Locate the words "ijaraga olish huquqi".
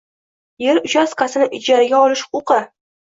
1.59-2.59